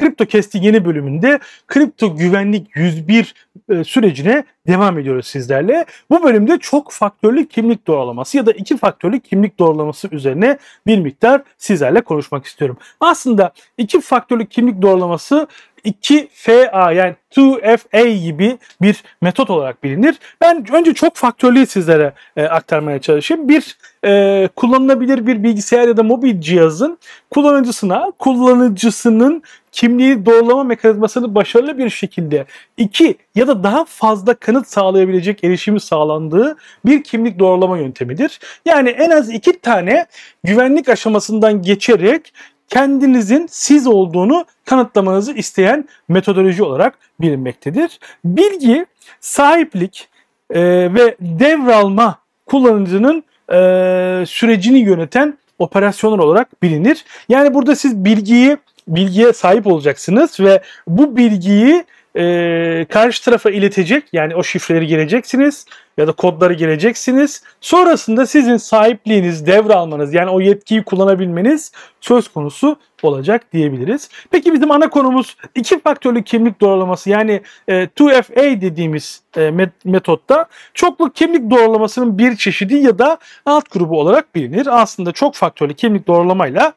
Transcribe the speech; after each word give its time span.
CryptoCast'in 0.00 0.62
yeni 0.62 0.84
bölümünde 0.84 1.38
kripto 1.66 2.16
güvenlik 2.16 2.76
101 2.76 3.34
e, 3.68 3.84
sürecine 3.84 4.44
devam 4.66 4.98
ediyoruz 4.98 5.26
sizlerle. 5.26 5.84
Bu 6.10 6.22
bölümde 6.22 6.58
çok 6.58 6.92
faktörlü 6.92 7.48
kimlik 7.48 7.86
doğrulaması 7.86 8.36
ya 8.36 8.46
da 8.46 8.52
iki 8.52 8.76
faktörlü 8.76 9.20
kimlik 9.20 9.58
doğrulaması 9.58 10.08
üzerine 10.12 10.58
bir 10.86 10.98
miktar 10.98 11.42
sizlerle 11.58 12.00
konuşmak 12.00 12.46
istiyorum. 12.46 12.76
Aslında 13.00 13.52
iki 13.78 14.00
faktörlü 14.00 14.46
kimlik 14.46 14.82
doğrulaması 14.82 15.46
2FA 15.86 16.94
yani 16.94 17.14
2FA 17.32 18.24
gibi 18.24 18.58
bir 18.82 19.04
metot 19.20 19.50
olarak 19.50 19.84
bilinir. 19.84 20.16
Ben 20.40 20.66
önce 20.72 20.94
çok 20.94 21.16
faktörlü 21.16 21.66
sizlere 21.66 22.12
e, 22.36 22.44
aktarmaya 22.44 23.00
çalışayım. 23.00 23.48
Bir 23.48 23.76
e, 24.04 24.48
kullanılabilir 24.56 25.26
bir 25.26 25.42
bilgisayar 25.42 25.88
ya 25.88 25.96
da 25.96 26.02
mobil 26.02 26.40
cihazın 26.40 26.98
kullanıcısına 27.30 28.12
kullanıcısının 28.18 29.42
kimliği 29.76 30.26
doğrulama 30.26 30.64
mekanizmasını 30.64 31.34
başarılı 31.34 31.78
bir 31.78 31.90
şekilde 31.90 32.46
iki 32.76 33.16
ya 33.34 33.48
da 33.48 33.64
daha 33.64 33.84
fazla 33.84 34.34
kanıt 34.34 34.68
sağlayabilecek 34.68 35.44
erişimi 35.44 35.80
sağlandığı 35.80 36.56
bir 36.84 37.02
kimlik 37.02 37.38
doğrulama 37.38 37.78
yöntemidir. 37.78 38.40
Yani 38.64 38.88
en 38.88 39.10
az 39.10 39.30
iki 39.30 39.60
tane 39.60 40.06
güvenlik 40.44 40.88
aşamasından 40.88 41.62
geçerek 41.62 42.32
kendinizin 42.68 43.46
siz 43.50 43.86
olduğunu 43.86 44.44
kanıtlamanızı 44.64 45.32
isteyen 45.32 45.88
metodoloji 46.08 46.62
olarak 46.62 46.98
bilinmektedir. 47.20 48.00
Bilgi, 48.24 48.86
sahiplik 49.20 50.08
e, 50.50 50.60
ve 50.94 51.16
devralma 51.20 52.18
kullanıcının 52.46 53.24
e, 53.52 53.58
sürecini 54.26 54.78
yöneten 54.78 55.38
operasyonlar 55.58 56.18
olarak 56.18 56.62
bilinir. 56.62 57.04
Yani 57.28 57.54
burada 57.54 57.76
siz 57.76 58.04
bilgiyi 58.04 58.56
bilgiye 58.88 59.32
sahip 59.32 59.66
olacaksınız 59.66 60.40
ve 60.40 60.62
bu 60.86 61.16
bilgiyi 61.16 61.84
e, 62.16 62.86
karşı 62.88 63.24
tarafa 63.24 63.50
iletecek 63.50 64.04
yani 64.12 64.36
o 64.36 64.42
şifreleri 64.42 64.86
gireceksiniz 64.86 65.66
ya 65.96 66.06
da 66.06 66.12
kodları 66.12 66.52
gireceksiniz. 66.52 67.42
Sonrasında 67.60 68.26
sizin 68.26 68.56
sahipliğiniz, 68.56 69.46
devralmanız 69.46 70.14
yani 70.14 70.30
o 70.30 70.40
yetkiyi 70.40 70.82
kullanabilmeniz 70.82 71.72
söz 72.00 72.28
konusu 72.28 72.76
olacak 73.02 73.52
diyebiliriz. 73.52 74.08
Peki 74.30 74.52
bizim 74.52 74.70
ana 74.70 74.90
konumuz 74.90 75.36
iki 75.54 75.80
faktörlü 75.80 76.24
kimlik 76.24 76.60
doğrulaması 76.60 77.10
yani 77.10 77.40
e, 77.68 77.84
2FA 77.84 78.60
dediğimiz 78.60 79.22
e, 79.36 79.68
metotta 79.84 80.46
çoklu 80.74 81.10
kimlik 81.12 81.50
doğrulamasının 81.50 82.18
bir 82.18 82.36
çeşidi 82.36 82.74
ya 82.74 82.98
da 82.98 83.18
alt 83.46 83.70
grubu 83.70 84.00
olarak 84.00 84.34
bilinir. 84.34 84.82
Aslında 84.82 85.12
çok 85.12 85.34
faktörlü 85.34 85.74
kimlik 85.74 86.06
doğrulamayla 86.06 86.72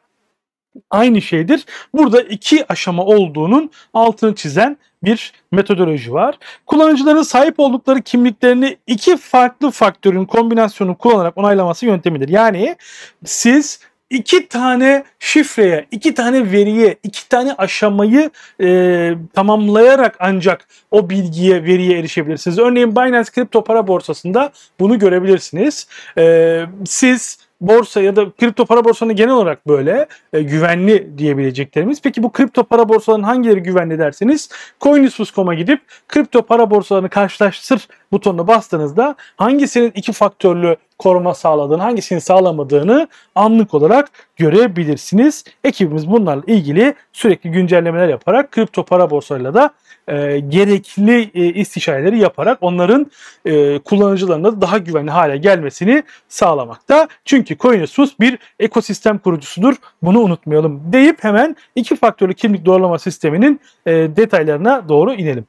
aynı 0.90 1.22
şeydir. 1.22 1.66
Burada 1.94 2.20
iki 2.20 2.72
aşama 2.72 3.04
olduğunun 3.04 3.70
altını 3.94 4.34
çizen 4.34 4.76
bir 5.02 5.32
metodoloji 5.52 6.12
var. 6.12 6.38
Kullanıcıların 6.66 7.22
sahip 7.22 7.60
oldukları 7.60 8.02
kimliklerini 8.02 8.76
iki 8.86 9.16
farklı 9.16 9.70
faktörün 9.70 10.24
kombinasyonu 10.24 10.98
kullanarak 10.98 11.38
onaylaması 11.38 11.86
yöntemidir. 11.86 12.28
Yani 12.28 12.76
siz 13.24 13.80
iki 14.10 14.48
tane 14.48 15.04
şifreye, 15.18 15.86
iki 15.90 16.14
tane 16.14 16.52
veriye, 16.52 16.96
iki 17.02 17.28
tane 17.28 17.54
aşamayı 17.54 18.30
e, 18.62 19.14
tamamlayarak 19.34 20.16
ancak 20.20 20.68
o 20.90 21.10
bilgiye, 21.10 21.64
veriye 21.64 21.98
erişebilirsiniz. 21.98 22.58
Örneğin 22.58 22.96
Binance 22.96 23.30
kripto 23.30 23.64
para 23.64 23.86
borsasında 23.86 24.52
bunu 24.80 24.98
görebilirsiniz. 24.98 25.86
E, 26.18 26.64
siz 26.84 27.38
borsa 27.60 28.00
ya 28.00 28.16
da 28.16 28.30
kripto 28.30 28.64
para 28.64 28.84
borsalarını 28.84 29.16
genel 29.16 29.34
olarak 29.34 29.68
böyle 29.68 30.06
e, 30.32 30.42
güvenli 30.42 31.18
diyebileceklerimiz. 31.18 32.02
Peki 32.02 32.22
bu 32.22 32.32
kripto 32.32 32.64
para 32.64 32.88
borsalarının 32.88 33.26
hangileri 33.26 33.60
güvenli 33.60 33.98
derseniz 33.98 34.48
Coinbase.com'a 34.80 35.54
gidip 35.54 35.80
kripto 36.08 36.42
para 36.42 36.70
borsalarını 36.70 37.08
karşılaştır 37.08 37.88
butonuna 38.12 38.46
bastığınızda 38.46 39.14
hangisinin 39.36 39.92
iki 39.94 40.12
faktörlü 40.12 40.76
koruma 41.00 41.34
sağladığını, 41.34 41.82
hangisini 41.82 42.20
sağlamadığını 42.20 43.08
anlık 43.34 43.74
olarak 43.74 44.10
görebilirsiniz. 44.36 45.44
Ekibimiz 45.64 46.10
bunlarla 46.10 46.42
ilgili 46.46 46.94
sürekli 47.12 47.50
güncellemeler 47.50 48.08
yaparak 48.08 48.50
kripto 48.52 48.84
para 48.84 49.10
borsalarıyla 49.10 49.54
da 49.54 49.70
e, 50.08 50.38
gerekli 50.38 51.30
e, 51.34 51.44
istişareleri 51.46 52.18
yaparak 52.18 52.58
onların 52.60 53.10
e, 53.44 53.78
kullanıcılarına 53.78 54.60
daha 54.60 54.78
güvenli 54.78 55.10
hale 55.10 55.36
gelmesini 55.36 56.02
sağlamakta. 56.28 57.08
Çünkü 57.24 57.58
Coinbase 57.58 58.02
bir 58.20 58.38
ekosistem 58.58 59.18
kurucusudur. 59.18 59.74
Bunu 60.02 60.20
unutmayalım 60.20 60.82
deyip 60.92 61.24
hemen 61.24 61.56
iki 61.76 61.96
faktörlü 61.96 62.34
kimlik 62.34 62.64
doğrulama 62.64 62.98
sisteminin 62.98 63.60
e, 63.86 63.92
detaylarına 63.92 64.88
doğru 64.88 65.14
inelim. 65.14 65.44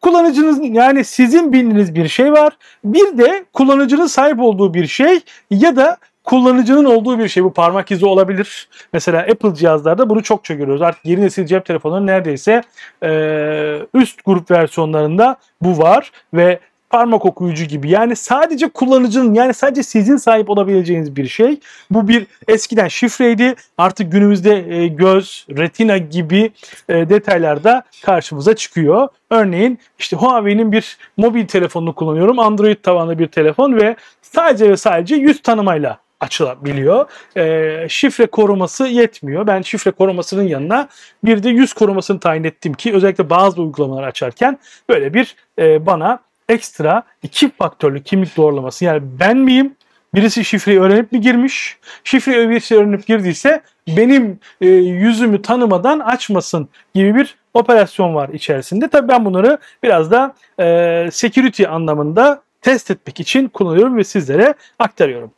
Kullanıcınız 0.00 0.58
yani 0.62 1.04
sizin 1.04 1.52
bildiğiniz 1.52 1.94
bir 1.94 2.08
şey 2.08 2.32
var. 2.32 2.56
Bir 2.84 3.18
de 3.18 3.44
kullanıcının 3.52 4.06
sahip 4.06 4.40
olduğu 4.40 4.74
bir 4.74 4.86
şey 4.94 5.20
ya 5.50 5.76
da 5.76 5.96
kullanıcının 6.24 6.84
olduğu 6.84 7.18
bir 7.18 7.28
şey. 7.28 7.44
Bu 7.44 7.52
parmak 7.52 7.90
izi 7.90 8.06
olabilir. 8.06 8.68
Mesela 8.92 9.20
Apple 9.20 9.54
cihazlarda 9.54 10.10
bunu 10.10 10.22
çokça 10.22 10.54
görüyoruz. 10.54 10.82
Artık 10.82 11.06
yeni 11.06 11.20
nesil 11.20 11.46
cep 11.46 11.66
telefonları 11.66 12.06
neredeyse 12.06 12.62
e, 13.02 13.78
üst 13.94 14.24
grup 14.24 14.50
versiyonlarında 14.50 15.36
bu 15.62 15.78
var 15.78 16.12
ve 16.34 16.60
parmak 16.94 17.26
okuyucu 17.26 17.64
gibi. 17.64 17.90
Yani 17.90 18.16
sadece 18.16 18.68
kullanıcının 18.68 19.34
yani 19.34 19.54
sadece 19.54 19.82
sizin 19.82 20.16
sahip 20.16 20.50
olabileceğiniz 20.50 21.16
bir 21.16 21.28
şey. 21.28 21.60
Bu 21.90 22.08
bir 22.08 22.26
eskiden 22.48 22.88
şifreydi. 22.88 23.54
Artık 23.78 24.12
günümüzde 24.12 24.76
e, 24.76 24.86
göz, 24.86 25.46
retina 25.50 25.98
gibi 25.98 26.52
e, 26.88 27.08
detaylarda 27.08 27.82
karşımıza 28.04 28.56
çıkıyor. 28.56 29.08
Örneğin 29.30 29.78
işte 29.98 30.16
Huawei'nin 30.16 30.72
bir 30.72 30.98
mobil 31.16 31.46
telefonunu 31.46 31.94
kullanıyorum. 31.94 32.38
Android 32.38 32.76
tabanlı 32.82 33.18
bir 33.18 33.26
telefon 33.26 33.76
ve 33.76 33.96
sadece 34.22 34.70
ve 34.70 34.76
sadece 34.76 35.14
yüz 35.14 35.42
tanımayla 35.42 35.98
açılabiliyor. 36.20 37.06
E, 37.36 37.86
şifre 37.88 38.26
koruması 38.26 38.86
yetmiyor. 38.86 39.46
Ben 39.46 39.62
şifre 39.62 39.90
korumasının 39.90 40.42
yanına 40.42 40.88
bir 41.24 41.42
de 41.42 41.48
yüz 41.48 41.72
korumasını 41.72 42.20
tayin 42.20 42.44
ettim 42.44 42.72
ki 42.72 42.94
özellikle 42.94 43.30
bazı 43.30 43.62
uygulamalar 43.62 44.02
açarken 44.02 44.58
böyle 44.88 45.14
bir 45.14 45.36
e, 45.58 45.86
bana 45.86 46.20
ekstra 46.48 47.02
iki 47.22 47.50
faktörlü 47.50 48.02
kimlik 48.02 48.36
doğrulaması. 48.36 48.84
Yani 48.84 49.02
ben 49.20 49.36
miyim? 49.36 49.76
Birisi 50.14 50.44
şifreyi 50.44 50.80
öğrenip 50.80 51.12
mi 51.12 51.20
girmiş? 51.20 51.78
Şifreyi 52.04 52.48
birisi 52.48 52.76
öğrenip 52.76 53.06
girdiyse 53.06 53.62
benim 53.88 54.38
e, 54.60 54.68
yüzümü 54.68 55.42
tanımadan 55.42 55.98
açmasın 56.00 56.68
gibi 56.94 57.14
bir 57.14 57.36
operasyon 57.54 58.14
var 58.14 58.28
içerisinde. 58.28 58.88
Tabii 58.88 59.08
ben 59.08 59.24
bunları 59.24 59.58
biraz 59.82 60.10
da 60.10 60.34
e, 60.60 61.08
security 61.12 61.66
anlamında 61.66 62.42
test 62.62 62.90
etmek 62.90 63.20
için 63.20 63.48
kullanıyorum 63.48 63.96
ve 63.96 64.04
sizlere 64.04 64.54
aktarıyorum. 64.78 65.30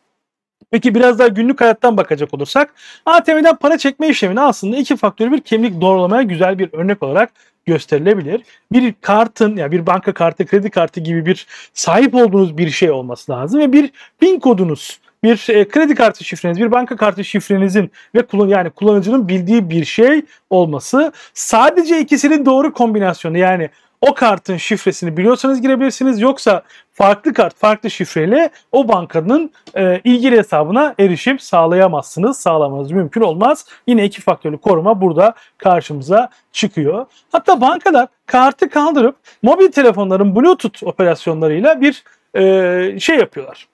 Peki 0.70 0.94
biraz 0.94 1.18
daha 1.18 1.28
günlük 1.28 1.60
hayattan 1.60 1.96
bakacak 1.96 2.34
olursak 2.34 2.74
ATM'den 3.06 3.56
para 3.56 3.78
çekme 3.78 4.08
işlemini 4.08 4.40
aslında 4.40 4.76
iki 4.76 4.96
faktörlü 4.96 5.32
bir 5.32 5.40
kimlik 5.40 5.80
doğrulamaya 5.80 6.22
güzel 6.22 6.58
bir 6.58 6.68
örnek 6.72 7.02
olarak 7.02 7.30
gösterilebilir. 7.66 8.42
Bir 8.72 8.94
kartın 9.00 9.56
ya 9.56 9.62
yani 9.62 9.72
bir 9.72 9.86
banka 9.86 10.14
kartı, 10.14 10.46
kredi 10.46 10.70
kartı 10.70 11.00
gibi 11.00 11.26
bir 11.26 11.46
sahip 11.74 12.14
olduğunuz 12.14 12.58
bir 12.58 12.70
şey 12.70 12.90
olması 12.90 13.32
lazım 13.32 13.60
ve 13.60 13.72
bir 13.72 13.90
PIN 14.20 14.40
kodunuz 14.40 15.00
bir 15.22 15.48
e, 15.48 15.68
kredi 15.68 15.94
kartı 15.94 16.24
şifreniz, 16.24 16.58
bir 16.58 16.70
banka 16.70 16.96
kartı 16.96 17.24
şifrenizin 17.24 17.90
ve 18.14 18.26
kullan 18.26 18.48
yani 18.48 18.70
kullanıcının 18.70 19.28
bildiği 19.28 19.70
bir 19.70 19.84
şey 19.84 20.24
olması 20.50 21.12
sadece 21.34 22.00
ikisinin 22.00 22.46
doğru 22.46 22.72
kombinasyonu 22.72 23.38
yani 23.38 23.70
o 24.00 24.14
kartın 24.14 24.56
şifresini 24.56 25.16
biliyorsanız 25.16 25.62
girebilirsiniz. 25.62 26.20
Yoksa 26.20 26.62
farklı 26.96 27.34
kart, 27.34 27.56
farklı 27.56 27.90
şifreyle 27.90 28.50
o 28.72 28.88
bankanın 28.88 29.50
e, 29.74 30.00
ilgili 30.04 30.38
hesabına 30.38 30.94
erişim 30.98 31.38
sağlayamazsınız. 31.38 32.38
Sağlamanız 32.38 32.92
mümkün 32.92 33.20
olmaz. 33.20 33.66
Yine 33.86 34.04
iki 34.04 34.22
faktörlü 34.22 34.58
koruma 34.58 35.00
burada 35.00 35.34
karşımıza 35.58 36.28
çıkıyor. 36.52 37.06
Hatta 37.32 37.60
bankalar 37.60 38.08
kartı 38.26 38.70
kaldırıp 38.70 39.16
mobil 39.42 39.68
telefonların 39.68 40.36
Bluetooth 40.36 40.82
operasyonlarıyla 40.82 41.80
bir 41.80 42.04
e, 42.36 43.00
şey 43.00 43.18
yapıyorlar 43.18 43.66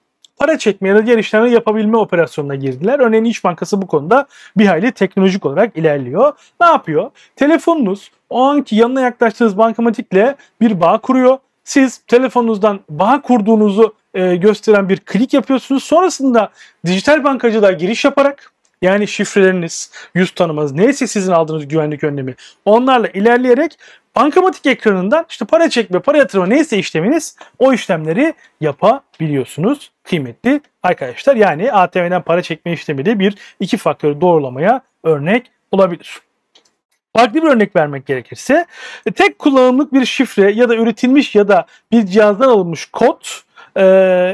para 0.43 0.59
çekme 0.59 0.89
ya 0.89 0.95
da 0.95 1.07
diğer 1.07 1.19
işlemleri 1.19 1.53
yapabilme 1.53 1.97
operasyonuna 1.97 2.55
girdiler. 2.55 2.99
Örneğin 2.99 3.25
İş 3.25 3.45
Bankası 3.45 3.83
bu 3.83 3.87
konuda 3.87 4.27
bir 4.57 4.67
hayli 4.67 4.93
teknolojik 4.93 5.47
olarak 5.47 5.77
ilerliyor. 5.77 6.33
Ne 6.61 6.67
yapıyor? 6.67 7.11
Telefonunuz 7.37 8.11
o 8.31 8.43
anki 8.43 8.77
yanına 8.77 9.01
yaklaştığınız 9.01 9.59
bankamatikle 9.59 10.35
bir 10.61 10.81
bağ 10.81 10.99
kuruyor. 10.99 11.39
Siz 11.65 11.99
telefonunuzdan 11.99 12.81
bağ 12.89 13.23
kurduğunuzu 13.23 13.95
e, 14.15 14.37
gösteren 14.37 14.89
bir 14.89 14.97
klik 14.97 15.35
yapıyorsunuz. 15.35 15.85
Sonrasında 15.85 16.51
dijital 16.87 17.25
bankacılığa 17.25 17.73
giriş 17.73 18.05
yaparak 18.05 18.53
yani 18.83 19.09
şifreleriniz, 19.09 19.91
yüz 20.15 20.31
tanımanız, 20.31 20.73
neyse 20.73 21.07
sizin 21.07 21.33
aldığınız 21.33 21.69
güvenlik 21.69 22.05
önlemi 22.05 22.35
onlarla 22.65 23.09
ilerleyerek 23.09 23.79
bankamatik 24.17 24.67
ekranından 24.67 25.27
işte 25.31 25.45
para 25.45 25.71
çekme, 25.71 26.01
para 26.01 26.19
yatırma 26.19 26.47
neyse 26.47 26.79
işleminiz 26.79 27.37
o 27.59 27.73
işlemleri 27.73 28.35
yapabiliyorsunuz 28.61 29.93
kıymetli 30.05 30.61
arkadaşlar. 30.83 31.37
Yani 31.37 31.73
ATM'den 31.73 32.23
para 32.23 32.43
çekme 32.43 32.73
işlemi 32.73 33.05
de 33.05 33.19
bir 33.19 33.35
iki 33.61 33.77
faktörü 33.77 34.21
doğrulamaya 34.21 34.81
örnek 35.05 35.51
olabilir. 35.73 36.21
Farklı 37.17 37.43
bir 37.43 37.49
örnek 37.49 37.77
vermek 37.77 38.07
gerekirse 38.07 38.67
e, 39.07 39.11
tek 39.11 39.39
kullanımlık 39.39 39.93
bir 39.93 40.05
şifre 40.05 40.53
ya 40.53 40.69
da 40.69 40.77
üretilmiş 40.77 41.35
ya 41.35 41.49
da 41.49 41.67
bir 41.93 42.07
cihazdan 42.07 42.49
alınmış 42.49 42.87
kod 42.87 43.21
e, 43.77 43.83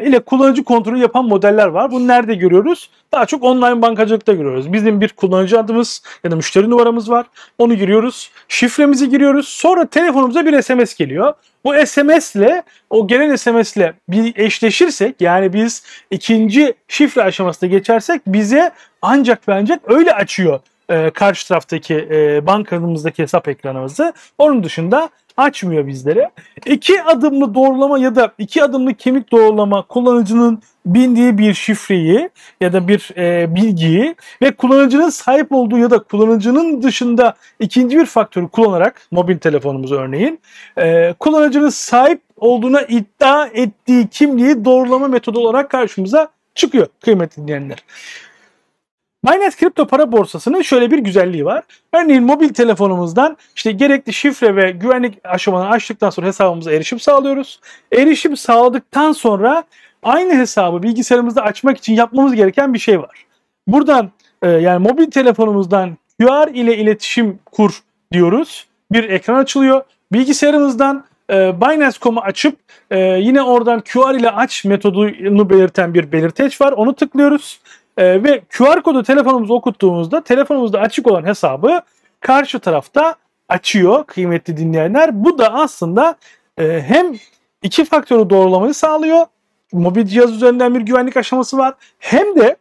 ile 0.07 0.19
kullanıcı 0.19 0.65
kontrolü 0.65 0.99
yapan 0.99 1.25
modeller 1.25 1.67
var. 1.67 1.91
Bunu 1.91 2.07
nerede 2.07 2.35
görüyoruz? 2.35 2.91
Daha 3.13 3.27
çok 3.27 3.45
online 3.45 3.83
bankacılıkta 3.83 4.33
görüyoruz. 4.33 4.73
Bizim 4.73 5.01
bir 5.01 5.09
kullanıcı 5.09 5.61
adımız 5.61 6.03
ya 6.25 6.31
da 6.31 6.37
müşteri 6.37 6.71
numaramız 6.71 7.11
var. 7.11 7.27
Onu 7.59 7.75
giriyoruz. 7.75 8.31
Şifremizi 8.49 9.09
giriyoruz. 9.11 9.49
Sonra 9.49 9.87
telefonumuza 9.87 10.47
bir 10.47 10.63
SMS 10.63 10.95
geliyor. 10.95 11.35
Bu 11.65 11.87
SMS 11.87 12.35
ile 12.37 12.63
o 12.91 13.07
gelen 13.07 13.37
SMS 13.37 13.77
ile 13.77 13.93
bir 14.09 14.37
eşleşirsek 14.37 15.21
yani 15.21 15.53
biz 15.53 15.83
ikinci 16.11 16.75
şifre 16.89 17.23
aşamasına 17.23 17.69
geçersek 17.69 18.23
bize 18.27 18.71
ancak 19.03 19.49
ve 19.49 19.55
ancak 19.55 19.81
öyle 19.91 20.13
açıyor 20.13 20.61
e, 20.89 21.11
karşı 21.11 21.49
taraftaki 21.49 22.09
e, 22.11 22.47
bankamızdaki 22.47 23.23
hesap 23.23 23.49
ekranımızı. 23.49 24.13
Onun 24.39 24.65
dışında 24.65 25.09
açmıyor 25.39 25.87
bizlere. 25.87 26.31
İki 26.67 27.03
adımlı 27.03 27.55
doğrulama 27.55 27.99
ya 27.99 28.17
da 28.17 28.33
iki 28.39 28.63
adımlı 28.63 28.95
kimlik 28.95 29.33
doğrulama 29.33 29.83
kullanıcının 29.83 30.63
bildiği 30.87 31.39
bir 31.39 31.55
şifreyi 31.55 32.31
ya 32.61 32.73
da 32.73 32.89
bir 32.89 33.11
e, 33.17 33.55
bilgiyi 33.55 34.15
ve 34.43 34.51
kullanıcının 34.51 35.11
sahip 35.11 35.53
olduğu 35.53 35.79
ya 35.79 35.91
da 35.91 35.99
kullanıcının 35.99 36.83
dışında 36.83 37.35
ikinci 37.61 37.97
bir 37.97 38.07
faktörü 38.07 38.49
kullanarak 38.49 39.03
mobil 39.11 39.39
telefonumuzu 39.39 39.95
örneğin 39.95 40.41
e, 40.79 41.15
kullanıcının 41.19 41.69
sahip 41.69 42.21
olduğuna 42.37 42.83
iddia 42.83 43.47
ettiği 43.47 44.09
kimliği 44.09 44.65
doğrulama 44.65 45.09
metodu 45.09 45.41
olarak 45.41 45.71
karşımıza 45.71 46.29
çıkıyor 46.55 46.87
kıymetli 47.01 47.43
dinleyenler. 47.43 47.79
Binance 49.27 49.57
kripto 49.57 49.87
para 49.87 50.13
borsasının 50.13 50.63
şöyle 50.63 50.91
bir 50.91 50.99
güzelliği 50.99 51.45
var. 51.45 51.65
Örneğin 51.93 52.23
mobil 52.23 52.49
telefonumuzdan 52.49 53.37
işte 53.57 53.73
gerekli 53.73 54.13
şifre 54.13 54.57
ve 54.57 54.71
güvenlik 54.71 55.19
aşamalarını 55.25 55.71
açtıktan 55.71 56.11
sonra 56.11 56.27
hesabımıza 56.27 56.73
erişim 56.73 57.01
sağlıyoruz. 57.01 57.61
Erişim 57.93 58.37
sağladıktan 58.37 59.13
sonra 59.13 59.65
aynı 60.03 60.35
hesabı 60.35 60.83
bilgisayarımızda 60.83 61.43
açmak 61.43 61.79
için 61.79 61.95
yapmamız 61.95 62.35
gereken 62.35 62.75
bir 62.75 62.79
şey 62.79 63.01
var. 63.01 63.25
Buradan 63.67 64.11
e, 64.43 64.49
yani 64.49 64.89
mobil 64.89 65.11
telefonumuzdan 65.11 65.97
QR 66.21 66.49
ile 66.49 66.77
iletişim 66.77 67.39
kur 67.53 67.83
diyoruz. 68.13 68.67
Bir 68.93 69.05
ekran 69.05 69.35
açılıyor. 69.35 69.83
Bilgisayarımızdan 70.13 71.05
e, 71.31 71.61
Binance.com'u 71.61 72.21
açıp 72.21 72.59
e, 72.91 72.99
yine 73.01 73.43
oradan 73.43 73.81
QR 73.81 74.15
ile 74.15 74.31
aç 74.31 74.65
metodunu 74.65 75.51
belirten 75.51 75.95
bir 75.95 76.13
belirteç 76.13 76.61
var. 76.61 76.73
Onu 76.73 76.95
tıklıyoruz. 76.95 77.61
E, 77.99 78.23
ve 78.23 78.41
QR 78.59 78.83
kodu 78.83 79.03
telefonumuza 79.03 79.55
okuttuğumuzda 79.55 80.21
telefonumuzda 80.21 80.81
açık 80.81 81.07
olan 81.07 81.25
hesabı 81.25 81.81
karşı 82.21 82.59
tarafta 82.59 83.15
açıyor 83.49 84.05
kıymetli 84.05 84.57
dinleyenler. 84.57 85.25
Bu 85.25 85.39
da 85.39 85.55
aslında 85.55 86.17
e, 86.59 86.83
hem 86.87 87.17
iki 87.63 87.85
faktörü 87.85 88.31
doğrulamayı 88.31 88.75
sağlıyor. 88.75 89.27
Mobil 89.73 90.07
cihaz 90.07 90.33
üzerinden 90.33 90.75
bir 90.75 90.81
güvenlik 90.81 91.17
aşaması 91.17 91.59
var. 91.59 91.75
Hem 91.99 92.37
de 92.37 92.57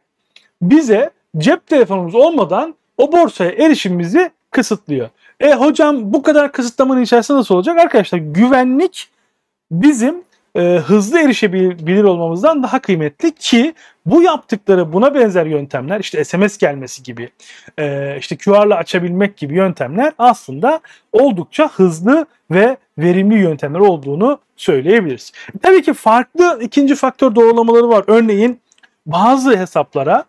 bize 0.61 1.09
cep 1.37 1.67
telefonumuz 1.67 2.15
olmadan 2.15 2.75
o 2.97 3.11
borsaya 3.11 3.51
erişimimizi 3.51 4.31
kısıtlıyor. 4.51 5.09
E 5.39 5.53
hocam 5.53 6.13
bu 6.13 6.21
kadar 6.21 6.51
kısıtlamanın 6.51 7.01
içerisinde 7.01 7.37
nasıl 7.37 7.55
olacak? 7.55 7.79
Arkadaşlar 7.79 8.19
güvenlik 8.19 9.09
bizim 9.71 10.23
e, 10.57 10.61
hızlı 10.61 11.19
erişebilir 11.19 12.03
olmamızdan 12.03 12.63
daha 12.63 12.79
kıymetli 12.79 13.31
ki 13.31 13.73
bu 14.05 14.21
yaptıkları 14.21 14.93
buna 14.93 15.15
benzer 15.15 15.45
yöntemler 15.45 15.99
işte 15.99 16.23
SMS 16.23 16.57
gelmesi 16.57 17.03
gibi 17.03 17.29
e, 17.79 18.15
işte 18.19 18.37
QR'la 18.37 18.75
açabilmek 18.75 19.37
gibi 19.37 19.55
yöntemler 19.55 20.13
aslında 20.17 20.79
oldukça 21.11 21.69
hızlı 21.75 22.25
ve 22.51 22.77
verimli 22.97 23.39
yöntemler 23.39 23.79
olduğunu 23.79 24.39
söyleyebiliriz. 24.55 25.31
Tabii 25.61 25.81
ki 25.81 25.93
farklı 25.93 26.59
ikinci 26.61 26.95
faktör 26.95 27.35
doğrulamaları 27.35 27.89
var. 27.89 28.03
Örneğin 28.07 28.59
bazı 29.05 29.57
hesaplara 29.57 30.23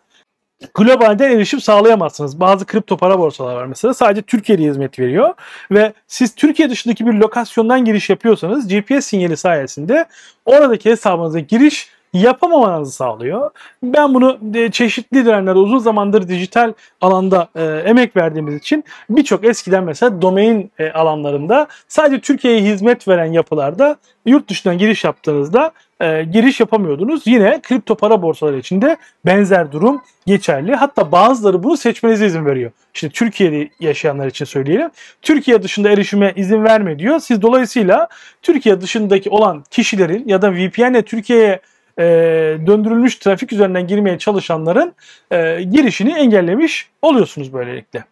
globalden 0.74 1.30
erişim 1.30 1.60
sağlayamazsınız. 1.60 2.40
Bazı 2.40 2.66
kripto 2.66 2.96
para 2.96 3.18
borsalar 3.18 3.54
var 3.54 3.66
mesela 3.66 3.94
sadece 3.94 4.22
Türkiye'de 4.22 4.62
hizmet 4.62 4.98
veriyor 4.98 5.34
ve 5.70 5.92
siz 6.06 6.34
Türkiye 6.34 6.70
dışındaki 6.70 7.06
bir 7.06 7.12
lokasyondan 7.12 7.84
giriş 7.84 8.10
yapıyorsanız 8.10 8.68
GPS 8.68 9.06
sinyali 9.06 9.36
sayesinde 9.36 10.06
oradaki 10.44 10.90
hesabınıza 10.90 11.38
giriş 11.38 11.97
yapamamanızı 12.12 12.92
sağlıyor. 12.92 13.50
Ben 13.82 14.14
bunu 14.14 14.38
e, 14.54 14.70
çeşitli 14.70 15.26
dönemlerde 15.26 15.58
uzun 15.58 15.78
zamandır 15.78 16.28
dijital 16.28 16.72
alanda 17.00 17.48
e, 17.56 17.64
emek 17.64 18.16
verdiğimiz 18.16 18.54
için 18.54 18.84
birçok 19.10 19.44
eskiden 19.44 19.84
mesela 19.84 20.22
domain 20.22 20.70
e, 20.78 20.90
alanlarında 20.90 21.66
sadece 21.88 22.20
Türkiye'ye 22.20 22.62
hizmet 22.62 23.08
veren 23.08 23.32
yapılarda 23.32 23.96
yurt 24.26 24.48
dışından 24.50 24.78
giriş 24.78 25.04
yaptığınızda 25.04 25.72
e, 26.00 26.24
giriş 26.24 26.60
yapamıyordunuz. 26.60 27.26
Yine 27.26 27.60
kripto 27.62 27.94
para 27.94 28.22
borsaları 28.22 28.58
için 28.58 28.82
de 28.82 28.96
benzer 29.26 29.72
durum 29.72 30.02
geçerli. 30.26 30.74
Hatta 30.74 31.12
bazıları 31.12 31.62
bunu 31.62 31.76
seçmenize 31.76 32.26
izin 32.26 32.46
veriyor. 32.46 32.70
İşte 32.94 33.08
Türkiye'de 33.08 33.70
yaşayanlar 33.80 34.26
için 34.26 34.44
söyleyelim. 34.44 34.90
Türkiye 35.22 35.62
dışında 35.62 35.90
erişime 35.90 36.32
izin 36.36 36.64
verme 36.64 36.98
diyor. 36.98 37.20
Siz 37.20 37.42
dolayısıyla 37.42 38.08
Türkiye 38.42 38.80
dışındaki 38.80 39.30
olan 39.30 39.64
kişilerin 39.70 40.28
ya 40.28 40.42
da 40.42 40.52
VPN 40.52 40.90
ile 40.90 41.02
Türkiye'ye 41.02 41.60
e, 41.98 42.04
döndürülmüş 42.66 43.16
trafik 43.16 43.52
üzerinden 43.52 43.86
girmeye 43.86 44.18
çalışanların 44.18 44.94
e, 45.30 45.62
girişini 45.62 46.12
engellemiş 46.12 46.90
oluyorsunuz 47.02 47.52
böylelikle. 47.52 48.04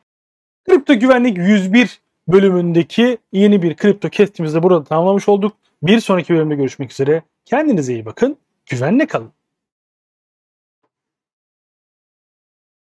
Kripto 0.68 0.94
Güvenlik 0.94 1.38
101 1.38 2.00
bölümündeki 2.28 3.18
yeni 3.32 3.62
bir 3.62 3.74
kripto 3.76 4.08
kestimizde 4.08 4.62
burada 4.62 4.84
tamamlamış 4.84 5.28
olduk. 5.28 5.56
Bir 5.82 6.00
sonraki 6.00 6.34
bölümde 6.34 6.54
görüşmek 6.54 6.92
üzere. 6.92 7.22
Kendinize 7.44 7.92
iyi 7.92 8.04
bakın. 8.06 8.36
Güvenle 8.66 9.06
kalın. 9.06 9.35